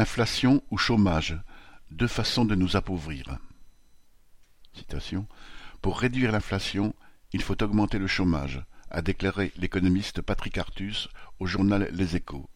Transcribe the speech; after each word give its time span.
Inflation 0.00 0.62
ou 0.70 0.78
chômage, 0.78 1.38
deux 1.90 2.06
façons 2.06 2.46
de 2.46 2.54
nous 2.54 2.74
appauvrir. 2.74 3.36
Pour 5.82 6.00
réduire 6.00 6.32
l'inflation, 6.32 6.94
il 7.34 7.42
faut 7.42 7.62
augmenter 7.62 7.98
le 7.98 8.06
chômage, 8.06 8.64
a 8.90 9.02
déclaré 9.02 9.52
l'économiste 9.58 10.22
Patrick 10.22 10.56
Artus 10.56 11.10
au 11.38 11.44
journal 11.44 11.90
Les 11.92 12.16
Échos. 12.16 12.48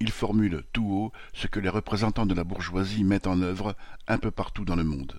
Il 0.00 0.10
formule 0.10 0.62
tout 0.74 0.84
haut 0.84 1.12
ce 1.32 1.46
que 1.46 1.60
les 1.60 1.70
représentants 1.70 2.26
de 2.26 2.34
la 2.34 2.44
bourgeoisie 2.44 3.04
mettent 3.04 3.26
en 3.26 3.40
œuvre 3.40 3.74
un 4.06 4.18
peu 4.18 4.30
partout 4.30 4.66
dans 4.66 4.76
le 4.76 4.84
monde. 4.84 5.18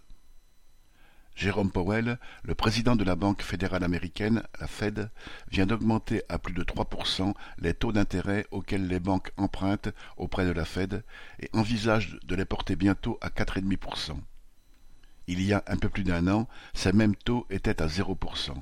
Jérôme 1.41 1.71
Powell, 1.71 2.19
le 2.43 2.53
président 2.53 2.95
de 2.95 3.03
la 3.03 3.15
Banque 3.15 3.41
fédérale 3.41 3.83
américaine, 3.83 4.43
la 4.59 4.67
Fed, 4.67 5.09
vient 5.49 5.65
d'augmenter 5.65 6.21
à 6.29 6.37
plus 6.37 6.53
de 6.53 6.63
3% 6.63 7.33
les 7.57 7.73
taux 7.73 7.91
d'intérêt 7.91 8.45
auxquels 8.51 8.85
les 8.85 8.99
banques 8.99 9.31
empruntent 9.37 9.89
auprès 10.17 10.45
de 10.45 10.51
la 10.51 10.65
Fed 10.65 11.03
et 11.39 11.49
envisage 11.53 12.19
de 12.25 12.35
les 12.35 12.45
porter 12.45 12.75
bientôt 12.75 13.17
à 13.21 13.29
4,5%. 13.29 14.19
Il 15.25 15.41
y 15.41 15.51
a 15.51 15.63
un 15.65 15.77
peu 15.77 15.89
plus 15.89 16.03
d'un 16.03 16.27
an, 16.27 16.47
ces 16.75 16.93
mêmes 16.93 17.15
taux 17.15 17.47
étaient 17.49 17.81
à 17.81 17.87
0%. 17.87 18.53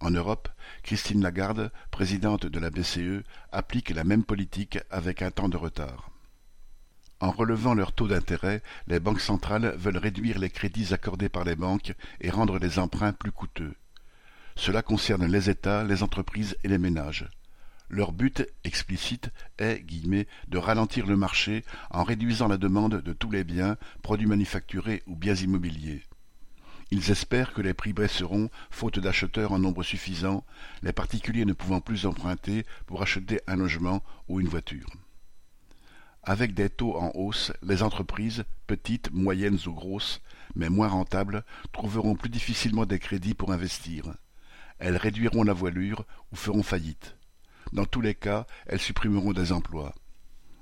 En 0.00 0.10
Europe, 0.10 0.48
Christine 0.82 1.22
Lagarde, 1.22 1.70
présidente 1.92 2.46
de 2.46 2.58
la 2.58 2.70
BCE, 2.70 3.22
applique 3.52 3.90
la 3.90 4.02
même 4.02 4.24
politique 4.24 4.80
avec 4.90 5.22
un 5.22 5.30
temps 5.30 5.48
de 5.48 5.56
retard. 5.56 6.10
En 7.18 7.30
relevant 7.30 7.74
leur 7.74 7.92
taux 7.92 8.08
d'intérêt, 8.08 8.62
les 8.88 9.00
banques 9.00 9.20
centrales 9.20 9.74
veulent 9.76 9.96
réduire 9.96 10.38
les 10.38 10.50
crédits 10.50 10.92
accordés 10.92 11.30
par 11.30 11.44
les 11.44 11.56
banques 11.56 11.94
et 12.20 12.30
rendre 12.30 12.58
les 12.58 12.78
emprunts 12.78 13.14
plus 13.14 13.32
coûteux. 13.32 13.74
Cela 14.54 14.82
concerne 14.82 15.26
les 15.26 15.48
États, 15.48 15.84
les 15.84 16.02
entreprises 16.02 16.56
et 16.62 16.68
les 16.68 16.78
ménages. 16.78 17.28
Leur 17.88 18.12
but 18.12 18.46
explicite 18.64 19.30
est 19.58 19.84
de 20.48 20.58
ralentir 20.58 21.06
le 21.06 21.16
marché 21.16 21.64
en 21.90 22.02
réduisant 22.02 22.48
la 22.48 22.56
demande 22.56 23.00
de 23.00 23.12
tous 23.12 23.30
les 23.30 23.44
biens, 23.44 23.76
produits 24.02 24.26
manufacturés 24.26 25.02
ou 25.06 25.14
biens 25.14 25.36
immobiliers. 25.36 26.02
Ils 26.90 27.10
espèrent 27.10 27.52
que 27.52 27.62
les 27.62 27.74
prix 27.74 27.92
baisseront, 27.92 28.50
faute 28.70 28.98
d'acheteurs 28.98 29.52
en 29.52 29.58
nombre 29.58 29.82
suffisant, 29.82 30.44
les 30.82 30.92
particuliers 30.92 31.44
ne 31.44 31.52
pouvant 31.52 31.80
plus 31.80 32.06
emprunter 32.06 32.64
pour 32.86 33.02
acheter 33.02 33.40
un 33.46 33.56
logement 33.56 34.02
ou 34.28 34.40
une 34.40 34.48
voiture. 34.48 34.88
Avec 36.28 36.54
des 36.54 36.68
taux 36.68 36.96
en 36.96 37.12
hausse, 37.14 37.52
les 37.62 37.84
entreprises, 37.84 38.42
petites, 38.66 39.12
moyennes 39.12 39.60
ou 39.68 39.72
grosses, 39.72 40.20
mais 40.56 40.68
moins 40.68 40.88
rentables, 40.88 41.44
trouveront 41.70 42.16
plus 42.16 42.28
difficilement 42.28 42.84
des 42.84 42.98
crédits 42.98 43.34
pour 43.34 43.52
investir. 43.52 44.12
Elles 44.80 44.96
réduiront 44.96 45.44
la 45.44 45.52
voilure 45.52 46.04
ou 46.32 46.36
feront 46.36 46.64
faillite. 46.64 47.16
Dans 47.72 47.84
tous 47.84 48.00
les 48.00 48.16
cas, 48.16 48.44
elles 48.66 48.80
supprimeront 48.80 49.34
des 49.34 49.52
emplois. 49.52 49.94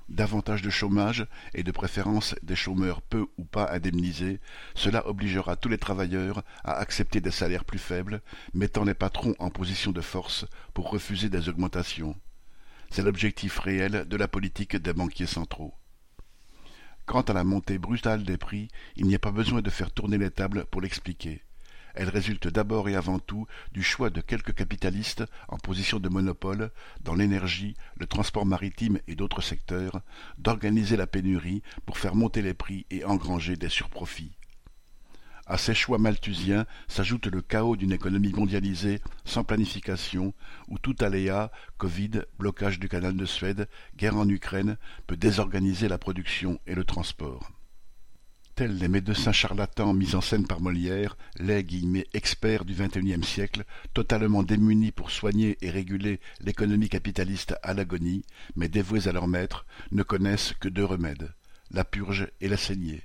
Davantage 0.07 0.61
de 0.61 0.69
chômage 0.69 1.25
et 1.55 1.63
de 1.63 1.71
préférence 1.71 2.35
des 2.43 2.55
chômeurs 2.55 3.01
peu 3.01 3.25
ou 3.39 3.43
pas 3.43 3.71
indemnisés, 3.71 4.39
cela 4.75 5.07
obligera 5.07 5.55
tous 5.55 5.69
les 5.69 5.79
travailleurs 5.79 6.43
à 6.63 6.73
accepter 6.73 7.21
des 7.21 7.31
salaires 7.31 7.65
plus 7.65 7.79
faibles, 7.79 8.21
mettant 8.53 8.83
les 8.83 8.93
patrons 8.93 9.33
en 9.39 9.49
position 9.49 9.91
de 9.91 10.01
force 10.01 10.45
pour 10.75 10.91
refuser 10.91 11.29
des 11.29 11.49
augmentations. 11.49 12.15
C'est 12.89 13.03
l'objectif 13.03 13.59
réel 13.59 14.05
de 14.07 14.17
la 14.17 14.27
politique 14.27 14.75
des 14.75 14.93
banquiers 14.93 15.25
centraux. 15.25 15.73
Quant 17.05 17.21
à 17.21 17.33
la 17.33 17.43
montée 17.43 17.77
brutale 17.77 18.23
des 18.23 18.37
prix, 18.37 18.69
il 18.95 19.05
n'y 19.05 19.15
a 19.15 19.19
pas 19.19 19.31
besoin 19.31 19.61
de 19.61 19.69
faire 19.69 19.91
tourner 19.91 20.17
les 20.17 20.31
tables 20.31 20.65
pour 20.65 20.81
l'expliquer. 20.81 21.43
Elle 21.93 22.09
résulte 22.09 22.47
d'abord 22.47 22.89
et 22.89 22.95
avant 22.95 23.19
tout 23.19 23.47
du 23.71 23.83
choix 23.83 24.09
de 24.09 24.19
quelques 24.19 24.53
capitalistes 24.53 25.23
en 25.47 25.57
position 25.57 25.99
de 25.99 26.09
monopole 26.09 26.71
dans 27.01 27.15
l'énergie, 27.15 27.75
le 27.95 28.05
transport 28.05 28.45
maritime 28.45 28.99
et 29.07 29.15
d'autres 29.15 29.41
secteurs, 29.41 30.01
d'organiser 30.37 30.97
la 30.97 31.07
pénurie 31.07 31.63
pour 31.85 31.97
faire 31.97 32.15
monter 32.15 32.41
les 32.41 32.53
prix 32.53 32.85
et 32.89 33.05
engranger 33.05 33.55
des 33.55 33.69
surprofits. 33.69 34.35
À 35.47 35.59
ces 35.59 35.75
choix 35.75 35.99
malthusiens 35.99 36.65
s'ajoute 36.87 37.27
le 37.27 37.39
chaos 37.39 37.75
d'une 37.75 37.91
économie 37.91 38.33
mondialisée 38.33 38.99
sans 39.25 39.43
planification, 39.43 40.33
où 40.69 40.79
tout 40.79 40.95
aléa, 41.01 41.51
Covid, 41.77 42.23
blocage 42.39 42.79
du 42.79 42.89
canal 42.89 43.15
de 43.15 43.25
Suède, 43.25 43.69
guerre 43.95 44.17
en 44.17 44.27
Ukraine, 44.27 44.77
peut 45.05 45.17
désorganiser 45.17 45.87
la 45.87 45.99
production 45.99 46.59
et 46.65 46.73
le 46.73 46.83
transport. 46.83 47.51
Tels 48.55 48.75
les 48.79 48.87
médecins 48.87 49.33
charlatans 49.33 49.93
mis 49.93 50.15
en 50.15 50.21
scène 50.21 50.47
par 50.47 50.61
Molière, 50.61 51.15
les 51.37 51.63
guillemets 51.63 52.07
experts 52.13 52.65
du 52.65 52.73
XXIe 52.73 53.23
siècle, 53.23 53.65
totalement 53.93 54.41
démunis 54.41 54.91
pour 54.91 55.11
soigner 55.11 55.57
et 55.61 55.69
réguler 55.69 56.21
l'économie 56.39 56.89
capitaliste 56.89 57.53
à 57.61 57.75
l'agonie, 57.75 58.25
mais 58.55 58.69
dévoués 58.69 59.07
à 59.07 59.11
leur 59.11 59.27
maître, 59.27 59.67
ne 59.91 60.01
connaissent 60.01 60.55
que 60.59 60.69
deux 60.69 60.85
remèdes, 60.85 61.35
la 61.69 61.83
purge 61.83 62.31
et 62.41 62.47
la 62.47 62.57
saignée 62.57 63.03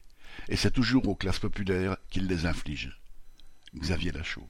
et 0.48 0.56
c'est 0.56 0.70
toujours 0.70 1.08
aux 1.08 1.14
classes 1.14 1.38
populaires 1.38 1.96
qu'il 2.10 2.26
les 2.26 2.46
inflige. 2.46 3.00
Xavier 3.74 4.12
Lachaud 4.12 4.48